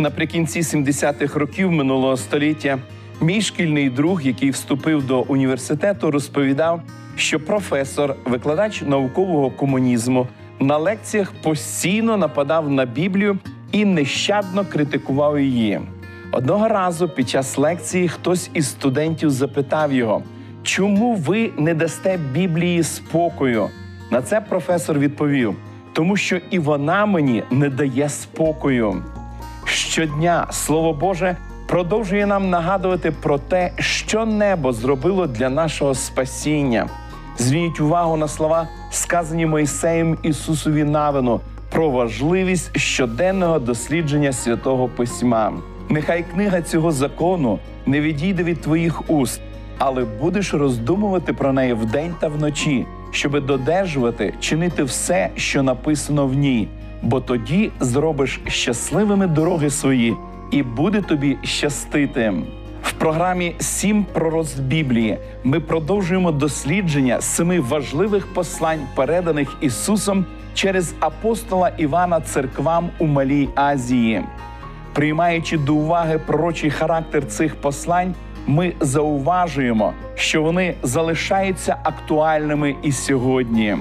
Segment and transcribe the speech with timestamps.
[0.00, 2.78] Наприкінці 70-х років минулого століття
[3.20, 6.82] мій шкільний друг, який вступив до університету, розповідав,
[7.16, 10.28] що професор, викладач наукового комунізму,
[10.60, 13.38] на лекціях постійно нападав на Біблію
[13.72, 15.80] і нещадно критикував її.
[16.32, 20.22] Одного разу під час лекції хтось із студентів запитав його,
[20.62, 23.68] чому ви не дасте Біблії спокою?
[24.10, 25.56] На це професор відповів:
[25.92, 29.02] тому що і вона мені не дає спокою.
[29.70, 36.88] Щодня Слово Боже продовжує нам нагадувати про те, що небо зробило для нашого спасіння.
[37.38, 45.52] Зверніть увагу на слова, сказані Мойсеєм Ісусові Навину, про важливість щоденного дослідження святого письма.
[45.88, 49.40] Нехай книга цього закону не відійде від твоїх уст,
[49.78, 56.34] але будеш роздумувати про неї вдень та вночі, щоби додержувати, чинити все, що написано в
[56.34, 56.68] ній,
[57.02, 60.16] бо тоді зробиш щасливими дороги свої,
[60.50, 62.32] і буде тобі щастити.
[62.82, 71.68] В програмі Сім пророцтв Біблії ми продовжуємо дослідження семи важливих послань, переданих Ісусом через апостола
[71.68, 74.22] Івана церквам у Малій Азії.
[74.92, 78.14] Приймаючи до уваги пророчий характер цих послань,
[78.46, 83.76] ми зауважуємо, що вони залишаються актуальними і сьогодні.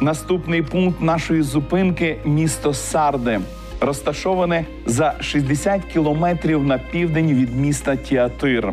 [0.00, 3.40] Наступний пункт нашої зупинки місто Сарди,
[3.80, 8.72] розташоване за 60 кілометрів на південь від міста Тіатир.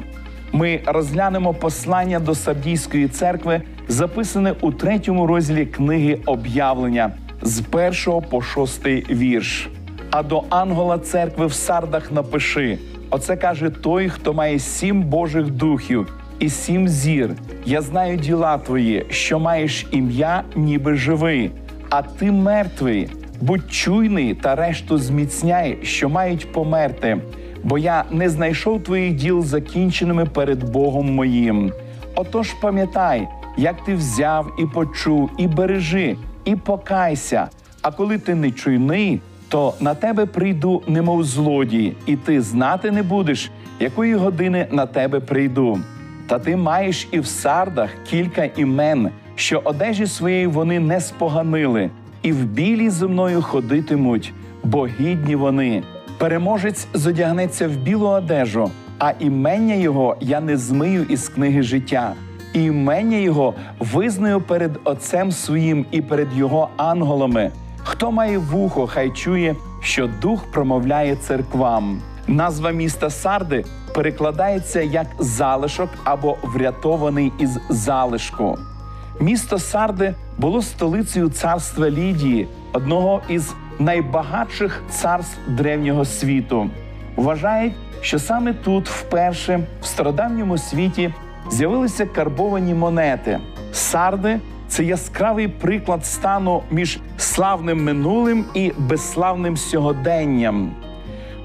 [0.51, 8.41] Ми розглянемо послання до Сардійської церкви, записане у третьому розділі книги об'явлення з першого по
[8.41, 9.69] шостий вірш.
[10.11, 12.77] А до ангела церкви в сардах напиши:
[13.09, 16.07] оце каже той, хто має сім Божих духів
[16.43, 17.35] і сім зір.
[17.65, 21.51] Я знаю діла твої, що маєш ім'я, ніби живий,
[21.89, 23.09] а ти мертвий.
[23.41, 27.17] Будь чуйний та решту зміцняй, що мають померти,
[27.63, 31.71] бо я не знайшов твоїх діл закінченими перед Богом моїм.
[32.15, 33.27] Отож пам'ятай,
[33.57, 36.15] як ти взяв і почув, і бережи,
[36.45, 37.47] і покайся.
[37.81, 43.03] А коли ти не чуйний, то на тебе прийду, немов злодій, і ти знати не
[43.03, 45.79] будеш, якої години на тебе прийду.
[46.27, 51.89] Та ти маєш і в сардах кілька імен, що одежі своєї вони не споганили,
[52.21, 54.33] і в білій зі мною ходитимуть,
[54.63, 55.83] бо гідні вони.
[56.17, 62.13] Переможець зодягнеться в білу одежу, а імення його я не змию із книги життя.
[62.53, 67.51] І імення його визнаю перед Отцем своїм і перед його ангелами.
[67.83, 72.01] Хто має вухо, хай чує, що дух промовляє церквам.
[72.27, 78.57] Назва міста Сарди перекладається як залишок або врятований із залишку.
[79.19, 86.69] Місто Сарди було столицею царства Лідії, одного із найбагатших царств древнього світу.
[87.15, 91.13] Вважають, що саме тут вперше в стародавньому світі
[91.51, 93.39] з'явилися карбовані монети.
[93.71, 100.71] Сарди це яскравий приклад стану між славним минулим і безславним сьогоденням.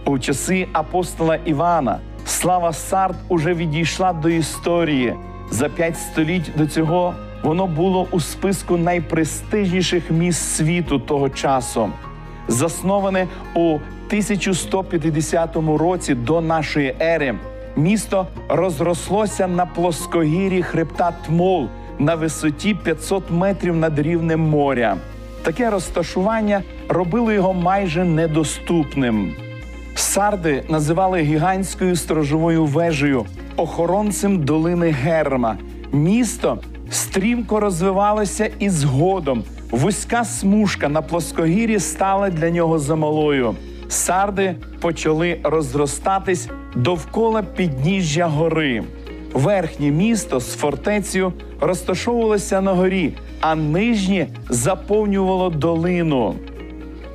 [0.04, 1.98] У часи апостола Івана
[2.28, 5.14] слава Сард уже відійшла до історії.
[5.50, 11.90] За п'ять століть до цього воно було у списку найпрестижніших міст світу того часу.
[12.48, 17.34] Засноване у 1150 році до нашої ери,
[17.76, 21.68] місто розрослося на плоскогір'ї хребта Тмол
[21.98, 24.96] на висоті 500 метрів над рівнем моря.
[25.42, 29.47] Таке розташування робило його майже недоступним.
[29.98, 33.26] Сарди називали гігантською сторожовою вежею,
[33.56, 35.56] охоронцем долини Герма.
[35.92, 36.58] Місто
[36.90, 39.44] стрімко розвивалося і згодом.
[39.70, 43.54] Вузька смужка на плоскогір'ї стала для нього замалою.
[43.88, 48.84] Сарди почали розростатись довкола підніжжя гори.
[49.32, 56.34] Верхнє місто з фортецею розташовувалося на горі, а нижнє заповнювало долину.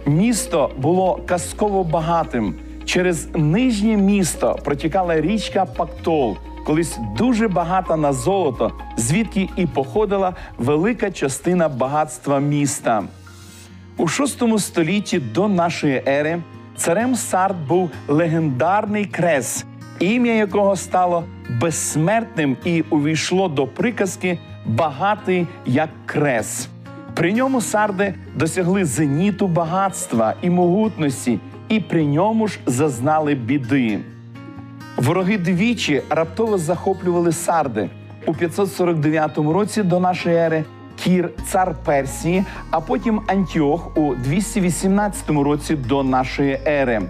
[0.06, 2.56] Місто було казково багатим.
[2.94, 11.12] Через нижнє місто протікала річка Пактол, колись дуже багата на золото, звідки і походила велика
[11.12, 13.04] частина багатства міста.
[13.98, 16.42] У VI столітті до нашої ери
[16.78, 19.66] царем Сард був легендарний крес,
[20.00, 21.24] ім'я якого стало
[21.62, 26.68] безсмертним і увійшло до приказки багатий як крес.
[27.14, 31.40] При ньому сарди досягли зеніту багатства і могутності,
[31.70, 34.00] і при ньому ж зазнали біди.
[34.98, 37.90] Вороги двічі раптово захоплювали сарди
[38.26, 40.64] у 549 році до нашої ери.
[40.96, 47.02] Кір, цар Персії, а потім Антіох у 218 році до нашої ери.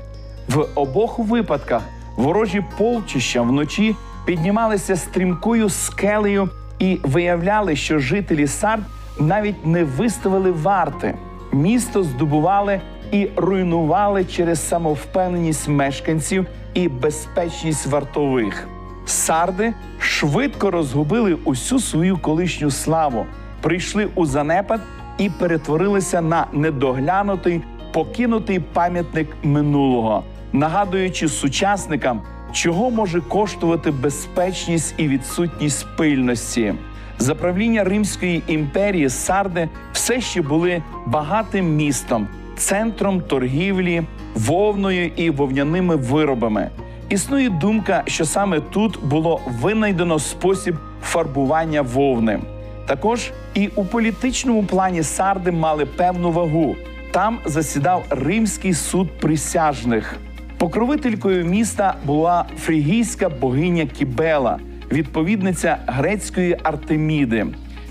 [0.50, 1.82] В обох випадках
[2.18, 3.96] ворожі полчища вночі
[4.26, 8.84] піднімалися стрімкою скелею і виявляли, що жителі Сард
[9.20, 11.14] навіть не виставили варти.
[11.52, 12.82] Місто здобували
[13.14, 18.68] і руйнували через самовпевненість мешканців і безпечність вартових.
[19.06, 23.26] Сарди швидко розгубили усю свою колишню славу,
[23.62, 24.82] прийшли у занепад
[25.18, 27.62] і перетворилися на недоглянутий,
[27.94, 30.24] покинутий пам'ятник минулого,
[30.54, 32.22] нагадуючи сучасникам,
[32.52, 36.74] чого може коштувати безпечність і відсутність пильності.
[37.20, 42.28] За правління Римської імперії Сарди все ще були багатим містом,
[42.58, 44.04] центром торгівлі,
[44.36, 46.70] вовною і вовняними виробами.
[47.10, 52.40] Існує думка, що саме тут було винайдено спосіб фарбування вовни.
[52.86, 56.76] Також і у політичному плані сарди мали певну вагу.
[57.12, 60.16] Там засідав римський суд присяжних.
[60.58, 64.60] Покровителькою міста була фрігійська богиня Кібела,
[64.92, 67.48] відповідниця грецької Артеміди.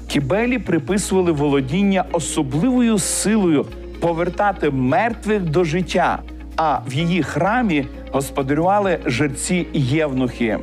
[0.06, 3.66] Кібелі приписували володіння особливою силою
[4.02, 6.18] повертати мертвих до життя,
[6.56, 10.58] а в її храмі господарювали жерці євнухи.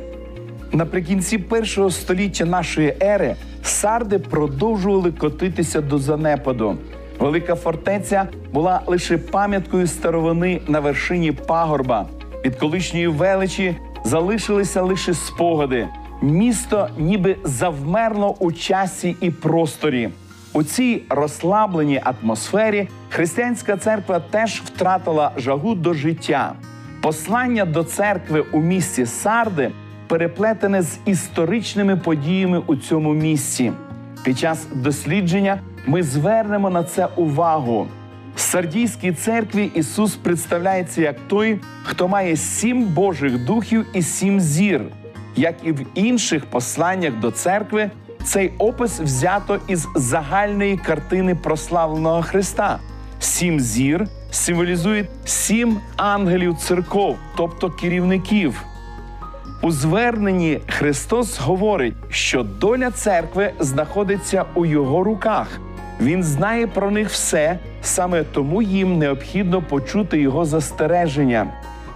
[0.72, 6.76] Наприкінці першого століття нашої ери сарди продовжували котитися до занепаду.
[7.18, 12.06] Велика фортеця була лише пам'яткою старовини на вершині пагорба.
[12.44, 15.88] Від колишньої величі залишилися лише спогади.
[16.22, 20.10] Місто ніби завмерло у часі і просторі.
[20.52, 26.52] У цій розслабленій атмосфері християнська церква теж втратила жагу до життя.
[27.02, 29.70] Послання до церкви у місті Сарди
[30.08, 33.72] переплетене з історичними подіями у цьому місці.
[34.24, 37.86] Під час дослідження ми звернемо на це увагу.
[38.36, 44.82] В Сардійській церкві Ісус представляється як той, хто має сім Божих духів і сім зір.
[45.36, 47.90] Як і в інших посланнях до церкви,
[48.24, 52.78] цей опис взято із загальної картини прославленого Христа.
[53.20, 58.64] Сім зір символізують сім ангелів церков, тобто керівників.
[59.62, 65.60] У зверненні Христос говорить, що доля церкви знаходиться у його руках.
[66.00, 71.46] Він знає про них все, саме тому їм необхідно почути його застереження.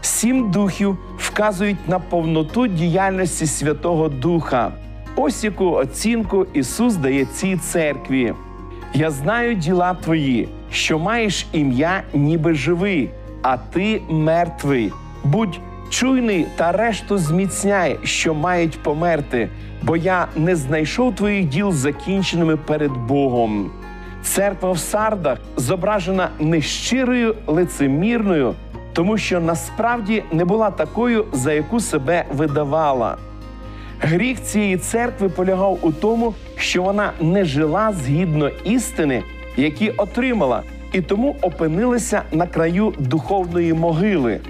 [0.01, 4.73] Сім духів вказують на повноту діяльності Святого Духа.
[5.17, 8.35] Ось яку оцінку Ісус дає цій церкві.
[8.95, 13.11] Я знаю діла твої, що маєш ім'я, ніби живий,
[13.43, 14.93] а ти мертвий.
[15.25, 19.49] Будь чуйний та решту зміцняй, що мають померти,
[19.83, 23.71] бо я не знайшов твоїх діл закінченими перед Богом.
[24.23, 28.55] Церква в сардах зображена нещирою лицемірною,
[28.93, 33.17] тому що насправді не була такою, за яку себе видавала.
[34.07, 39.23] Гріх цієї церкви полягав у тому, що вона не жила згідно істини,
[39.57, 40.63] які отримала,
[40.93, 44.41] і тому опинилася на краю духовної могили.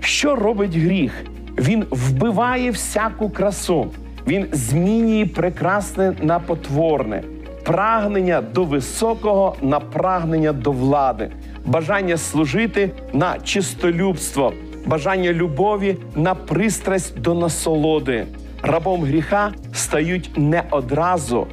[0.00, 1.24] Що робить гріх?
[1.58, 3.86] Він вбиває всяку красу,
[4.26, 7.22] він змінює прекрасне на потворне,
[7.64, 11.30] прагнення до високого на прагнення до влади,
[11.66, 14.52] бажання служити на чистолюбство,
[14.86, 18.26] бажання любові на пристрасть до насолоди.
[18.62, 21.46] Рабом гріха стають не одразу.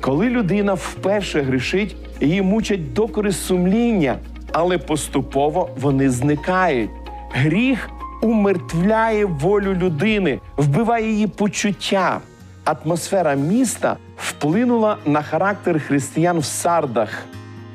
[0.00, 4.16] Коли людина вперше грішить, її мучать докори сумління,
[4.52, 6.90] але поступово вони зникають.
[7.30, 7.90] Гріх
[8.22, 12.20] умертвляє волю людини, вбиває її почуття.
[12.64, 17.24] Атмосфера міста вплинула на характер християн в сардах.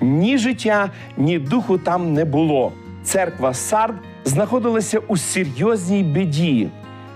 [0.02, 2.72] Ні життя, ні духу там не було.
[3.04, 3.96] Церква Сард
[4.26, 6.70] знаходилася у серйозній біді.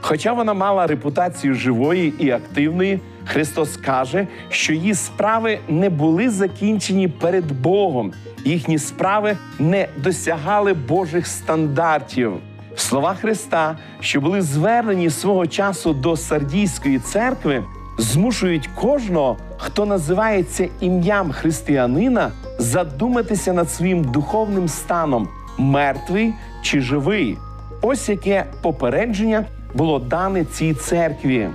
[0.08, 7.08] Хоча вона мала репутацію живої і активної, Христос каже, що її справи не були закінчені
[7.08, 12.34] перед Богом, їхні справи не досягали Божих стандартів.
[12.76, 17.64] Слова Христа, що були звернені свого часу до Сардійської церкви,
[17.98, 27.38] змушують кожного, хто називається ім'ям християнина, задуматися над своїм духовним станом мертвий чи живий.
[27.82, 31.50] Ось яке попередження було дане цій церкві.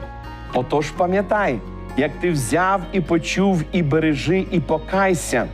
[0.54, 1.58] Отож, пам'ятай,
[1.96, 5.46] як ти взяв і почув, і бережи, і покайся.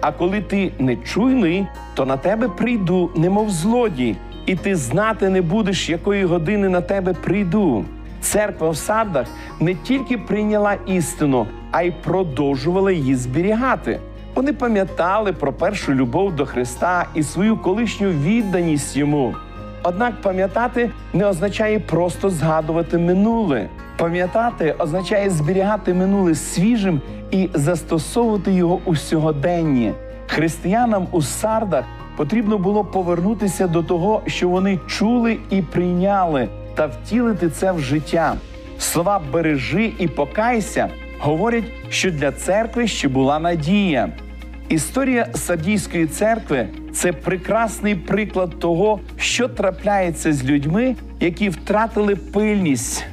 [0.00, 5.88] А коли ти нечуйний, то на тебе прийду, немов злодій, і ти знати не будеш,
[5.88, 7.84] якої години на тебе прийду.
[8.20, 9.26] Церква в сардах
[9.60, 14.00] не тільки прийняла істину, а й продовжувала її зберігати.
[14.34, 19.34] Вони пам'ятали про першу любов до Христа і свою колишню відданість йому.
[19.82, 23.68] Однак пам'ятати не означає просто згадувати минуле.
[23.96, 29.92] Пам'ятати означає зберігати минуле свіжим і застосовувати його у сьогоденні.
[30.26, 31.84] Християнам у сардах
[32.16, 38.34] потрібно було повернутися до того, що вони чули і прийняли, та втілити це в життя.
[38.78, 40.88] Слова бережи і покайся
[41.20, 44.08] говорять, що для церкви ще була надія.
[44.70, 53.04] Історія Сардійської церкви це прекрасний приклад того, що трапляється з людьми, які втратили пильність.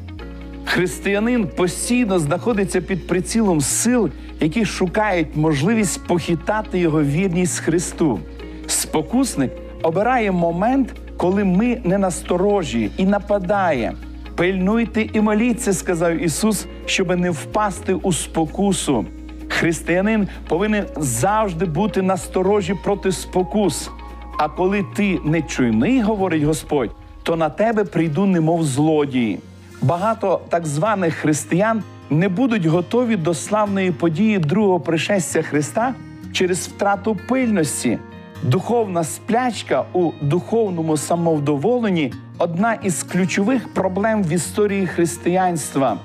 [0.65, 4.09] Християнин постійно знаходиться під прицілом сил,
[4.39, 8.19] які шукають можливість похитати його вірність Христу.
[8.67, 9.51] Спокусник
[9.83, 13.93] обирає момент, коли ми не насторожі і нападає.
[14.35, 19.05] Пильнуйте і моліться, сказав Ісус, щоб не впасти у спокусу.
[19.49, 23.89] Християнин повинен завжди бути насторожі проти спокус.
[24.37, 26.91] А коли ти не чуйний, говорить Господь,
[27.23, 29.39] то на тебе прийду, немов злодії.
[29.81, 35.93] Багато так званих християн не будуть готові до славної події другого пришестя Христа
[36.31, 37.97] через втрату пильності.
[38.43, 45.97] Духовна сплячка у духовному самовдоволенні одна із ключових проблем в історії християнства.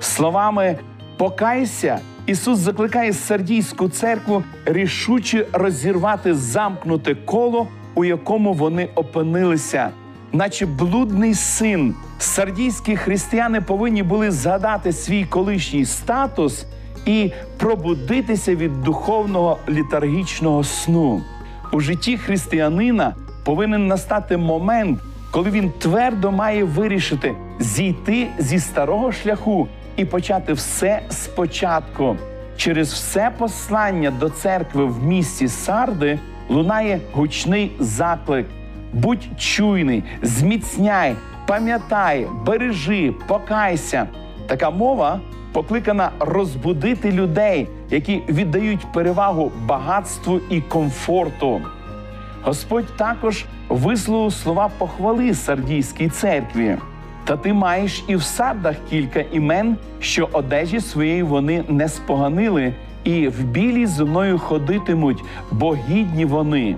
[0.00, 0.78] Словами
[1.16, 1.98] покайся,
[2.28, 9.90] Ісус закликає Сардійську церкву рішуче розірвати замкнуте коло, у якому вони опинилися,
[10.32, 11.94] наче блудний син.
[12.18, 16.66] Сардійські християни повинні були згадати свій колишній статус
[17.06, 21.22] і пробудитися від духовного літаргічного сну.
[21.72, 24.98] У житті християнина повинен настати момент,
[25.30, 32.16] коли він твердо має вирішити зійти зі старого шляху і почати все спочатку.
[32.56, 38.46] Через все послання до церкви в місті Сарди лунає гучний заклик:
[38.92, 41.14] будь чуйний, зміцняй,
[41.46, 44.06] пам'ятай, бережи, покайся.
[44.46, 45.20] Така мова
[45.52, 51.60] покликана розбудити людей, які віддають перевагу багатству і комфорту.
[52.42, 56.76] Господь також висловив слова похвали Сардійській церкві.
[57.28, 63.28] Та ти маєш і в сардах кілька імен, що одежі своєї вони не споганили, і
[63.28, 66.76] в білій зо мною ходитимуть, бо гідні вони.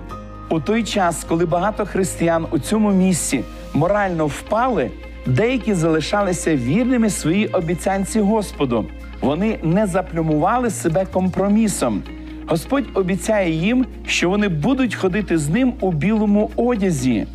[0.49, 3.43] У той час, коли багато християн у цьому місці
[3.73, 4.91] морально впали,
[5.25, 8.85] деякі залишалися вірними своїй обіцянці Господу.
[9.21, 12.03] Вони не заплюмували себе компромісом.
[12.47, 17.27] Господь обіцяє їм, що вони будуть ходити з ним у білому одязі.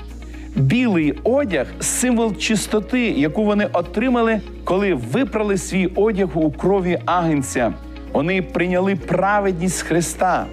[0.57, 7.73] Білий одяг символ чистоти, яку вони отримали, коли випрали свій одяг у крові агнця.
[8.13, 10.47] Вони прийняли праведність Христа.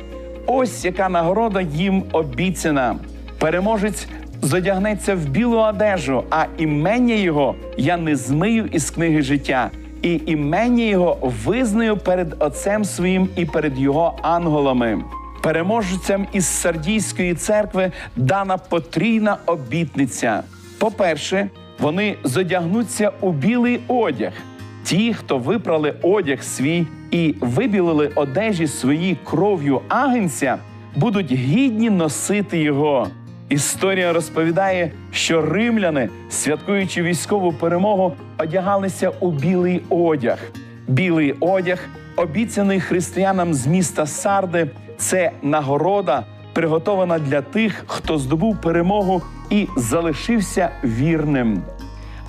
[0.45, 2.95] Ось яка нагорода їм обіцяна.
[3.39, 4.07] Переможець
[4.41, 9.69] зодягнеться в білу одежу, а імення його я не змию із книги життя,
[10.01, 15.03] і імення його визнаю перед Отцем своїм і перед його ангелами.
[15.43, 20.43] Переможцям із Сардійської церкви дана потрійна обітниця.
[20.77, 24.33] По-перше, вони зодягнуться у білий одяг.
[24.83, 30.57] Ті, хто випрали одяг свій і вибілили одежі свої кров'ю агенця,
[30.95, 33.07] будуть гідні носити його.
[33.49, 40.37] Історія розповідає, що римляни, святкуючи військову перемогу, одягалися у білий одяг.
[40.87, 41.79] Білий одяг,
[42.15, 44.67] обіцяний християнам з міста Сарди,
[45.03, 51.61] це нагорода, приготована для тих, хто здобув перемогу і залишився вірним.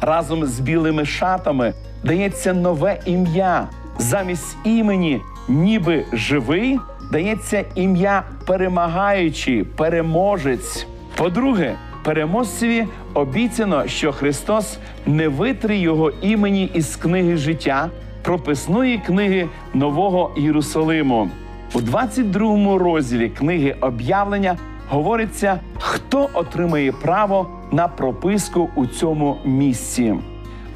[0.01, 3.67] Разом з білими шатами дається нове ім'я.
[3.99, 6.81] Замість імені, ніби живий,
[7.13, 10.87] дається ім'я перемагаючий, переможець.
[11.17, 17.91] По-друге, переможцеві обіцяно, що Христос не витри його імені із книги життя,
[18.23, 21.31] прописної книги Нового Єрусалиму.
[21.77, 24.57] У 22 розділі книги об'явлення
[24.89, 30.15] говориться, хто отримає право на прописку у цьому місці.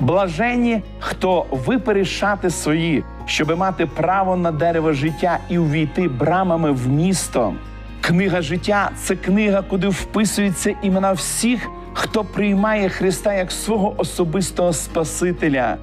[0.01, 6.89] Блажені, хто випере шати свої, щоби мати право на дерево життя і увійти брамами в
[6.89, 7.55] місто.
[8.01, 15.77] Книга життя це книга, куди вписуються імена всіх, хто приймає Христа як свого особистого Спасителя.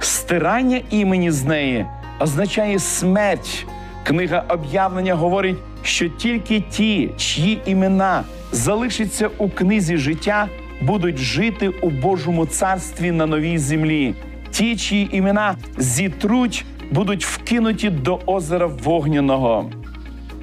[0.00, 1.86] Стирання імені з неї
[2.20, 3.66] означає смерть.
[4.08, 10.48] Книга об'явлення говорить, що тільки ті, чиї імена залишаться у книзі життя,
[10.80, 14.14] будуть жити у Божому царстві на новій землі.
[14.50, 19.70] Ті, чиї імена зітруть, будуть вкинуті до озера вогняного.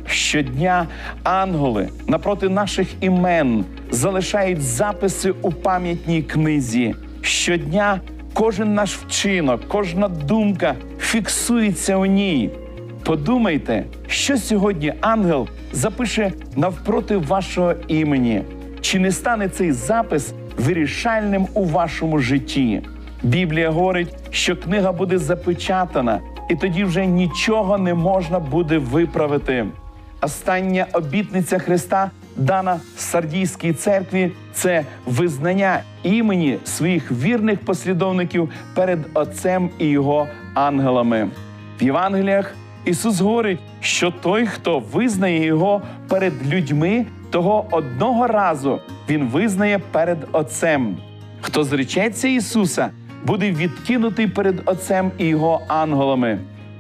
[0.07, 0.88] Щодня
[1.24, 6.95] ангели напроти наших імен залишають записи у пам'ятній книзі.
[7.22, 8.00] Щодня
[8.34, 12.50] кожен наш вчинок, кожна думка фіксується у ній.
[13.05, 18.41] Подумайте, що сьогодні ангел запише навпроти вашого імені.
[18.81, 22.81] Чи не стане цей запис вирішальним у вашому житті?
[23.24, 26.19] Біблія говорить, що книга буде запечатана,
[26.50, 29.65] і тоді вже нічого не можна буде виправити.
[30.21, 39.85] Остання обітниця Христа, дана Сардійській церкві, це визнання імені своїх вірних послідовників перед Отцем і
[39.85, 41.29] його ангелами.
[41.79, 42.55] В Євангеліях
[42.86, 50.18] Ісус говорить, що той, хто визнає його перед людьми, того одного разу Він визнає перед
[50.32, 50.98] Отцем.
[51.42, 52.89] Хто зречеться Ісуса,
[53.25, 56.39] буде відкинутий перед Отцем і його ангелами.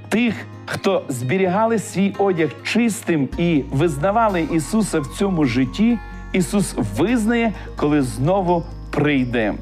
[0.09, 0.33] Тих,
[0.65, 5.99] хто зберігали свій одяг чистим і визнавали Ісуса в цьому житті,
[6.33, 9.53] Ісус визнає, коли знову прийде.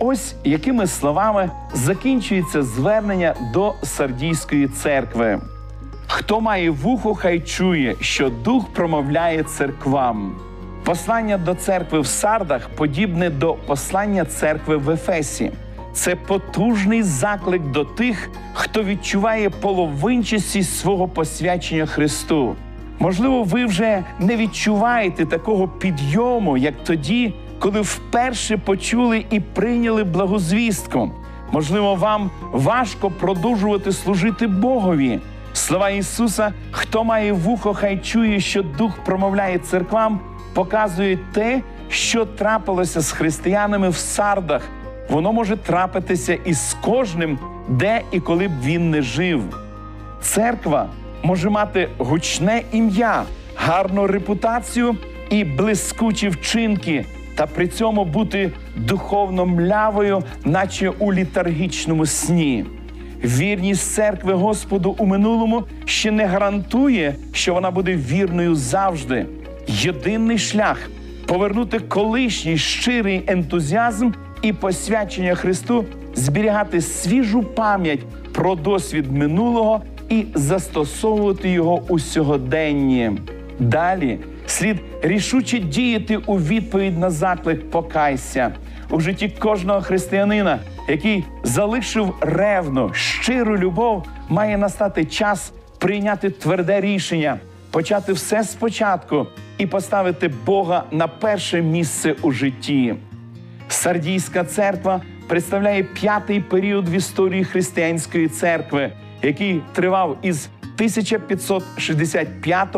[0.00, 5.40] Ось якими словами закінчується звернення до Сардійської церкви.
[6.12, 10.32] Хто має вухо, хай чує, що дух промовляє церквам.
[10.84, 15.50] Послання до церкви в Сардах подібне до послання церкви в Ефесі.
[15.92, 22.56] Це потужний заклик до тих, хто відчуває половинчасті свого посвячення Христу.
[22.98, 31.10] Можливо, ви вже не відчуваєте такого підйому, як тоді, коли вперше почули і прийняли благозвістку.
[31.52, 35.20] Можливо, вам важко продовжувати служити Богові.
[35.52, 40.20] Слова Ісуса, хто має вухо, хай чує, що Дух промовляє церквам,
[40.54, 44.62] показує те, що трапилося з християнами в сардах.
[45.10, 49.42] Воно може трапитися і з кожним, де і коли б він не жив.
[50.20, 50.86] Церква
[51.22, 53.22] може мати гучне ім'я,
[53.56, 54.96] гарну репутацію
[55.30, 62.66] і блискучі вчинки, та при цьому бути духовно млявою, наче у літаргічному сні.
[63.24, 69.26] Вірність церкви Господу у минулому ще не гарантує, що вона буде вірною завжди.
[69.66, 70.90] Єдиний шлях
[71.26, 74.10] повернути колишній щирий ентузіазм
[74.42, 78.00] і посвячення Христу, зберігати свіжу пам'ять
[78.32, 83.10] про досвід минулого і застосовувати його у сьогоденні.
[83.58, 88.52] Далі слід рішуче діяти у відповідь на заклик покайся
[88.90, 90.58] у житті кожного християнина,
[90.90, 97.38] який залишив ревну, щиру любов, має настати час прийняти тверде рішення,
[97.70, 99.26] почати все спочатку
[99.58, 102.94] і поставити Бога на перше місце у житті.
[103.68, 112.72] Сардійська церква представляє п'ятий період в історії християнської церкви, який тривав із 1565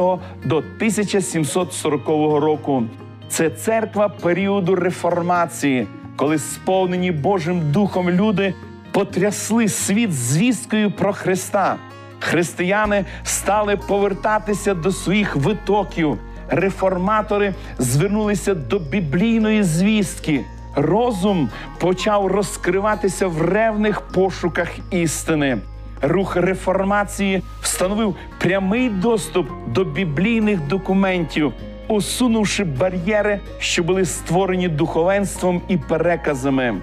[0.44, 2.07] до 1740
[2.42, 2.85] року.
[3.29, 8.55] Це церква періоду реформації, коли сповнені Божим Духом люди
[8.92, 11.77] потрясли світ звісткою про Христа.
[12.20, 16.18] Християни стали повертатися до своїх витоків.
[16.48, 20.44] Реформатори звернулися до біблійної звістки.
[20.77, 21.48] Розум
[21.79, 25.59] почав розкриватися в ревних пошуках істини.
[26.03, 31.53] Рух реформації встановив прямий доступ до біблійних документів,
[31.93, 36.75] усунувши бар'єри, що були створені духовенством і переказами.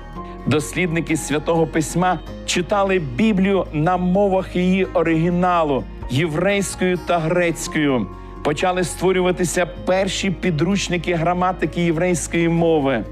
[0.46, 8.08] Дослідники святого письма читали Біблію на мовах її оригіналу єврейською та грецькою.
[8.44, 13.04] Почали створюватися перші підручники граматики єврейської мови.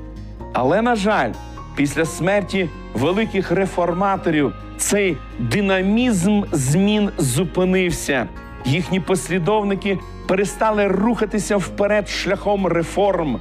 [0.54, 1.32] Але, на жаль,
[1.76, 8.28] після смерті великих реформаторів цей динамізм змін зупинився.
[8.66, 13.40] Їхні послідовники перестали рухатися вперед шляхом реформ.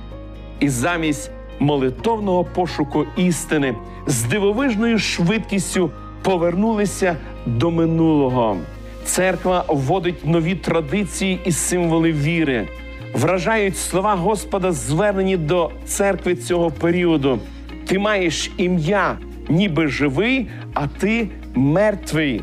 [0.60, 3.74] І замість молитовного пошуку істини
[4.06, 5.90] з дивовижною швидкістю
[6.22, 8.56] повернулися до минулого.
[9.04, 12.68] Церква вводить нові традиції і символи віри.
[13.14, 17.38] Вражають слова Господа, звернені до церкви цього періоду.
[17.86, 22.42] Ти маєш ім'я, ніби живий, а ти мертвий.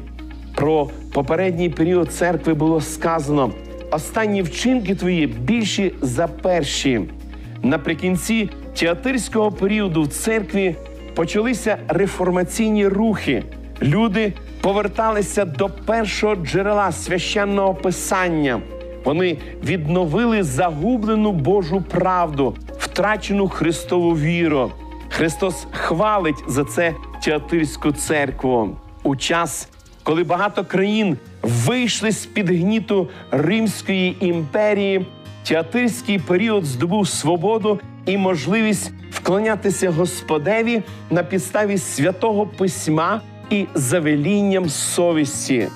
[0.55, 3.51] Про попередній період церкви було сказано:
[3.91, 7.01] останні вчинки твої більші за перші.
[7.61, 8.49] Наприкінці
[8.79, 10.75] театирського періоду в церкві
[11.15, 13.43] почалися реформаційні рухи.
[13.81, 18.61] Люди поверталися до першого джерела священного писання.
[19.05, 24.71] Вони відновили загублену Божу правду, втрачену Христову віру.
[25.09, 28.77] Христос хвалить за це театирську церкву.
[29.03, 29.69] У час
[30.03, 35.05] коли багато країн вийшли з під гніту Римської імперії,
[35.47, 45.67] театирський період здобув свободу і можливість вклонятися Господеві на підставі святого письма і завелінням совісті.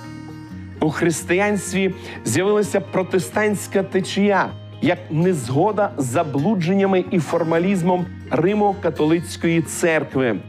[0.80, 1.94] У християнстві
[2.26, 4.50] з'явилася протестантська течія
[4.82, 10.40] як незгода з заблудженнями і формалізмом Римо-католицької церкви.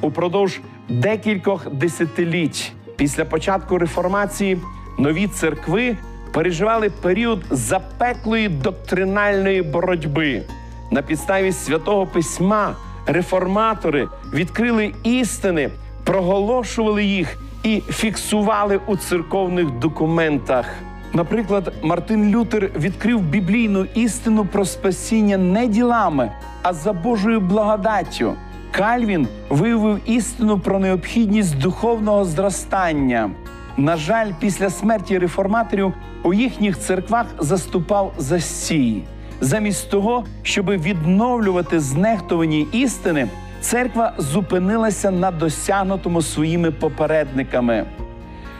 [0.00, 4.58] Упродовж декількох десятиліть після початку реформації
[4.98, 5.96] нові церкви
[6.32, 10.42] переживали період запеклої доктринальної боротьби.
[10.90, 15.70] На підставі святого письма реформатори відкрили істини,
[16.04, 20.66] проголошували їх і фіксували у церковних документах.
[21.12, 26.32] Наприклад, Мартин Лютер відкрив біблійну істину про спасіння не ділами,
[26.62, 28.34] а за Божою благодаттю.
[28.70, 33.30] Кальвін виявив істину про необхідність духовного зростання.
[33.76, 39.02] На жаль, після смерті реформаторів у їхніх церквах заступав застій.
[39.40, 43.28] Замість того, щоб відновлювати знехтовані істини,
[43.60, 47.86] церква зупинилася на досягнутому своїми попередниками.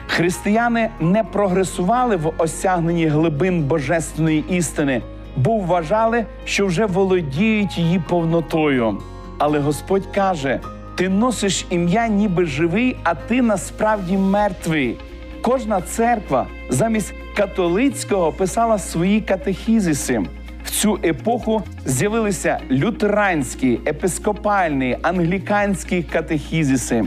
[0.07, 5.03] Християни не прогресували в осягненні глибин божественної істини,
[5.37, 8.99] бо вважали, що вже володіють її повнотою.
[9.39, 10.61] Але Господь каже:
[10.95, 14.97] ти носиш ім'я, ніби живий, а ти насправді мертвий.
[15.43, 20.23] Кожна церква замість католицького писала свої катехізиси.
[20.65, 27.05] В цю епоху з'явилися лютеранські, епископальні, англіканські катехізиси.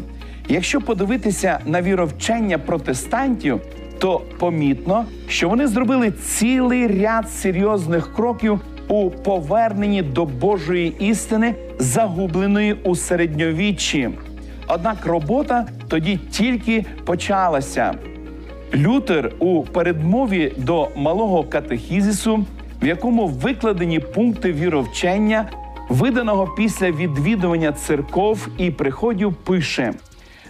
[0.50, 3.62] Якщо подивитися на віровчення протестантів,
[4.00, 8.60] то помітно, що вони зробили цілий ряд серйозних кроків
[8.91, 14.10] у поверненні до Божої істини, загубленої у середньовіччі.
[14.67, 17.93] Однак робота тоді тільки почалася.
[18.75, 22.45] Лютер у передмові до малого катехізису,
[22.82, 25.49] в якому викладені пункти віровчення,
[25.89, 29.93] виданого після відвідування церков і приходів, пише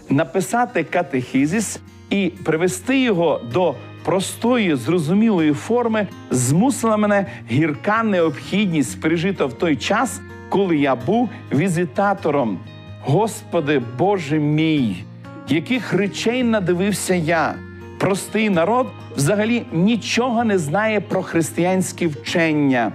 [0.09, 9.53] написати катехізис і привести його до простої, зрозумілої форми змусила мене гірка необхідність пережита в
[9.53, 12.59] той час, коли я був візитатором.
[13.01, 15.03] Господи Боже мій,
[15.47, 17.55] яких речей надивився я.
[17.99, 22.91] Простий народ взагалі нічого не знає про християнські вчення,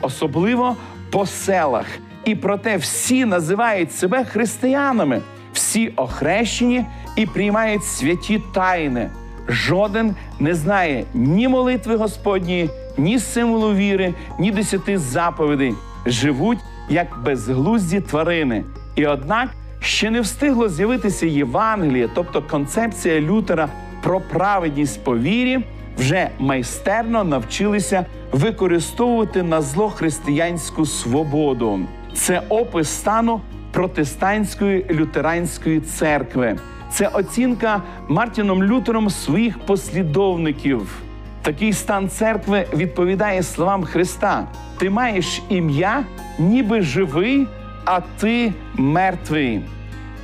[0.00, 0.76] особливо
[1.10, 1.86] по селах.
[2.24, 5.20] І проте всі називають себе християнами,
[5.52, 6.84] всі охрещені
[7.16, 9.10] і приймають святі тайни.
[9.48, 15.74] Жоден не знає ні молитви Господньої, ні символу віри, ні десяти заповідей.
[16.06, 18.64] Живуть як безглузді тварини.
[18.96, 19.48] І однак
[19.80, 23.68] ще не встигло з'явитися Євангеліє, тобто концепція Лютера
[24.02, 25.64] про праведність по вірі,
[25.98, 31.80] вже майстерно навчилися використовувати на зло християнську свободу.
[32.14, 33.40] Це опис стану
[33.72, 36.56] протестантської лютеранської церкви.
[36.94, 41.02] Це оцінка Мартіном Лютером своїх послідовників.
[41.42, 44.46] Такий стан церкви відповідає словам Христа:
[44.78, 46.04] ти маєш ім'я,
[46.38, 47.46] ніби живий,
[47.84, 49.60] а ти мертвий.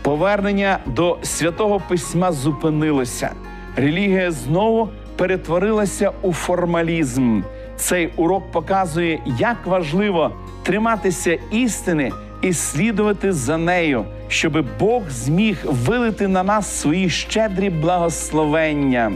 [0.03, 3.31] Повернення до святого письма зупинилося.
[3.77, 7.43] Релігія знову перетворилася у формалізм.
[7.77, 10.31] Цей урок показує, як важливо
[10.63, 19.13] триматися істини і слідувати за нею, щоб Бог зміг вилити на нас свої щедрі благословення.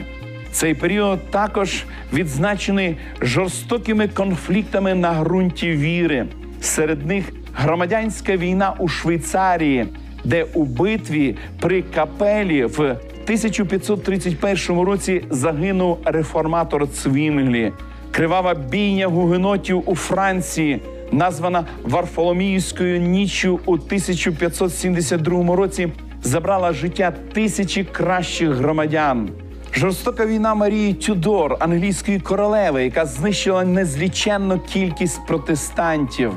[0.53, 6.27] Цей період також відзначений жорстокими конфліктами на ґрунті віри.
[6.61, 9.87] Серед них громадянська війна у Швейцарії,
[10.24, 17.72] де у битві при капелі в 1531 році загинув реформатор Цвінглі,
[18.11, 20.81] кривава бійня гугенотів у Франції,
[21.12, 29.31] названа Варфоломіївською ніччю у 1572 році, забрала життя тисячі кращих громадян.
[29.77, 36.33] Жорстока війна Марії Тюдор, англійської королеви, яка знищила незліченну кількість протестантів.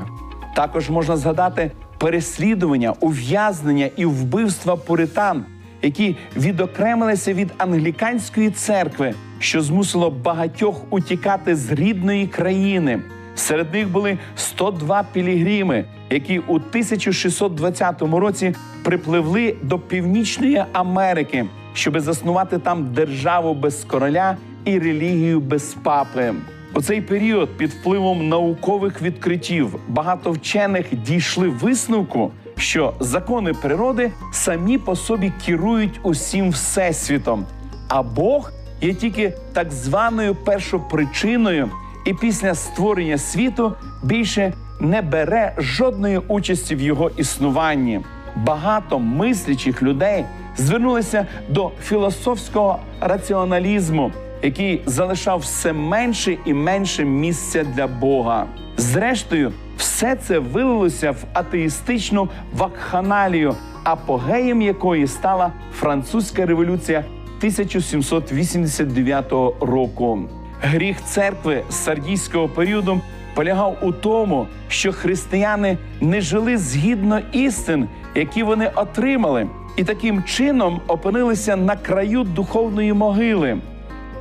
[0.56, 5.44] Також можна згадати переслідування, ув'язнення і вбивства пуритан,
[5.82, 13.00] які відокремилися від англіканської церкви, що змусило багатьох утікати з рідної країни.
[13.38, 22.58] Серед них були 102 пілігрими, які у 1620 році припливли до Північної Америки, щоб заснувати
[22.58, 26.34] там державу без короля і релігію без папи.
[26.74, 34.78] У цей період під впливом наукових відкриттів багато вчених дійшли висновку, що закони природи самі
[34.78, 37.46] по собі керують усім всесвітом.
[37.88, 41.70] а Бог є тільки так званою першопричиною,
[42.04, 48.00] і після створення світу більше не бере жодної участі в його існуванні.
[48.36, 50.24] Багато мислячих людей
[50.56, 58.46] звернулися до філософського раціоналізму, який залишав все менше і менше місця для Бога.
[58.76, 67.04] Зрештою, все це вилилося в атеїстичну вакханалію, апогеєм якої стала французька революція
[67.38, 70.18] 1789 року.
[70.62, 73.00] Гріх церкви сардійського періоду
[73.34, 80.80] полягав у тому, що християни не жили згідно істин, які вони отримали, і таким чином
[80.88, 83.58] опинилися на краю духовної могили.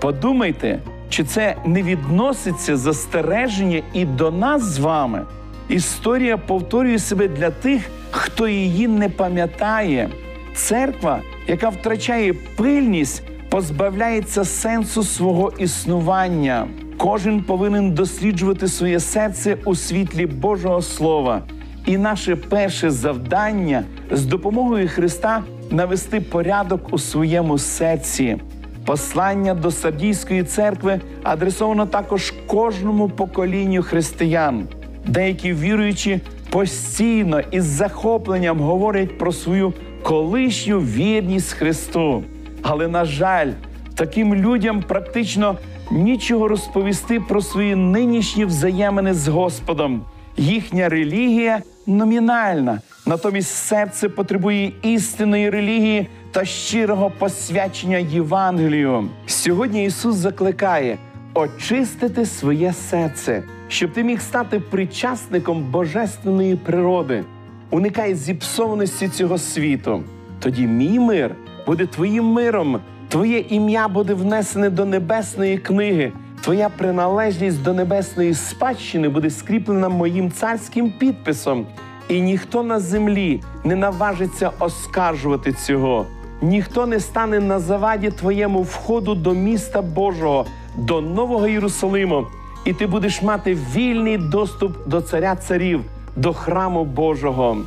[0.02, 5.26] Подумайте, чи це не відноситься застереження і до нас з вами?
[5.70, 10.10] Історія повторює себе для тих, хто її не пам'ятає.
[10.56, 16.68] Церква, яка втрачає пильність, позбавляється сенсу свого існування.
[16.98, 21.42] Кожен повинен досліджувати своє серце у світлі Божого Слова.
[21.86, 28.38] І наше перше завдання з допомогою Христа навести порядок у своєму серці.
[28.86, 34.68] Послання до Сардійської церкви адресовано також кожному поколінню християн.
[35.06, 42.24] Деякі віруючі постійно із захопленням говорять про свою колишню вірність Христу.
[42.62, 43.52] Але, на жаль,
[43.96, 45.58] таким людям практично
[45.92, 50.02] нічого розповісти про свої нинішні взаємини з Господом.
[50.38, 59.10] Їхня релігія номінальна, натомість серце потребує істинної релігії та щирого посвячення Євангелію.
[59.26, 60.98] Сьогодні Ісус закликає
[61.34, 67.24] очистити своє серце, щоб ти міг стати причасником божественної природи.
[67.70, 70.04] Уникай зіпсованості цього світу.
[70.40, 71.36] Тоді мій мир
[71.68, 72.80] буде твоїм миром.
[73.10, 76.12] Твоє ім'я буде внесене до небесної книги.
[76.42, 81.66] Твоя приналежність до небесної спадщини буде скріплена моїм царським підписом,
[82.10, 86.06] і ніхто на землі не наважиться оскаржувати цього.
[86.42, 90.46] Ніхто не стане на заваді твоєму входу до міста Божого,
[90.78, 92.28] до Нового Єрусалиму,
[92.66, 95.82] і ти будеш мати вільний доступ до царя царів,
[96.16, 97.58] до храму Божого.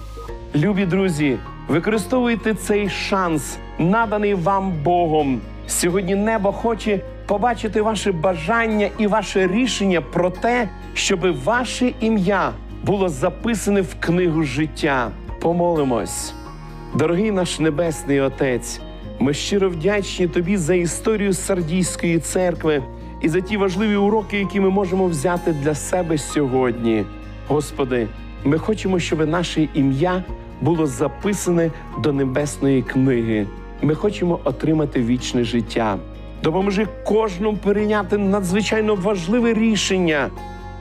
[0.54, 5.40] Любі друзі, використовуйте цей шанс, наданий вам Богом.
[5.66, 12.52] Сьогодні небо хоче побачити ваше бажання і ваше рішення про те, щоб ваше ім'я
[12.84, 15.10] було записане в книгу життя.
[15.40, 16.34] Помолимось.
[16.94, 18.80] Дорогий наш Небесний Отець,
[19.18, 22.82] ми щиро вдячні Тобі за історію Сардійської церкви
[23.20, 27.04] і за ті важливі уроки, які ми можемо взяти для себе сьогодні.
[27.48, 28.08] Господи,
[28.44, 30.24] ми хочемо, щоб наше ім'я
[30.60, 31.70] було записане
[32.02, 33.46] до небесної книги.
[33.82, 35.98] Ми хочемо отримати вічне життя.
[36.42, 40.30] Допоможи кожному перейняти надзвичайно важливе рішення,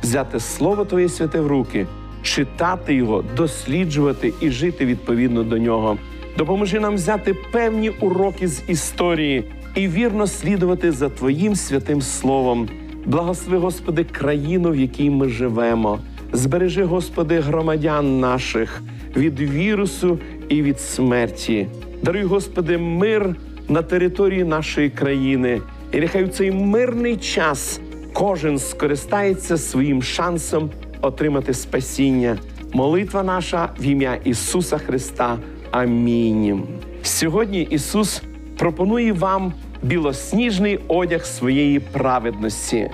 [0.03, 1.87] взяти Слово Твоє святе в руки,
[2.21, 5.97] читати його, досліджувати і жити відповідно до нього.
[6.37, 9.43] Допоможи нам взяти певні уроки з історії
[9.75, 12.69] і вірно слідувати за Твоїм святим Словом.
[13.05, 15.99] Благослови, Господи, країну, в якій ми живемо.
[16.33, 18.81] Збережи, Господи, громадян наших
[19.15, 21.67] від вірусу і від смерті.
[22.01, 23.35] Даруй, Господи, мир
[23.69, 25.61] на території нашої країни.
[25.91, 27.79] І нехай в цей мирний час
[28.13, 30.69] кожен скористається своїм шансом
[31.01, 32.37] отримати спасіння.
[32.73, 35.37] Молитва наша в ім'я Ісуса Христа.
[35.71, 36.63] Амінь.
[37.03, 38.21] Сьогодні Ісус
[38.57, 42.91] пропонує вам білосніжний одяг своєї праведності.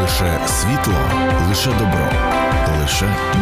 [0.00, 0.94] Лише світло,
[1.48, 2.35] лише добро,
[2.96, 3.35] лише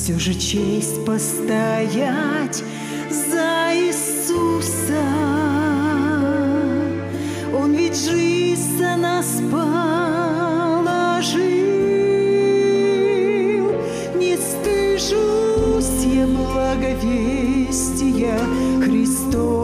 [0.00, 2.62] Все же честь постоять
[3.10, 5.02] за Иисуса.
[7.52, 11.42] Он ведь жизнь за нас положил.
[14.14, 18.38] Не стыжусь я благовестия
[18.80, 19.57] Христова.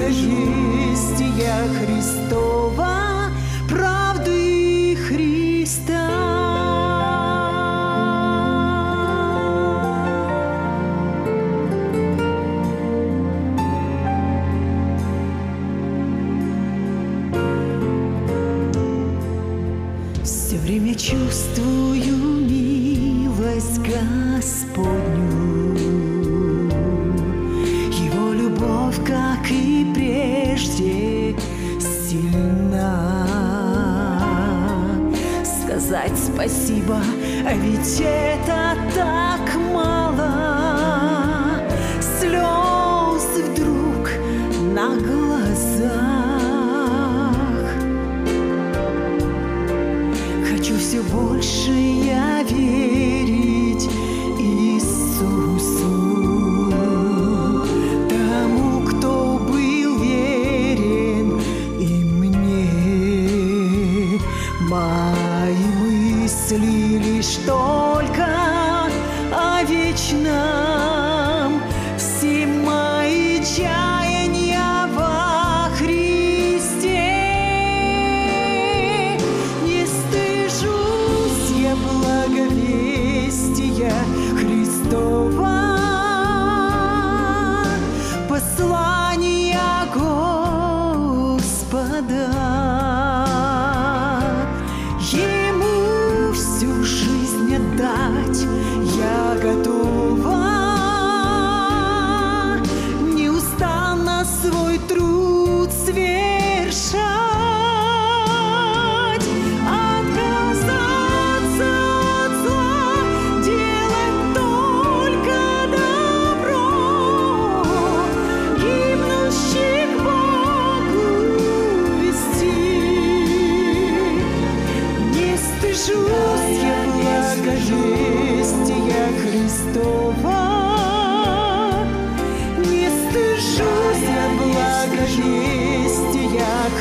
[0.00, 2.49] Скажи, стія Христос.
[66.50, 67.79] 这里，历史多。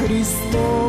[0.10, 0.89] Христос.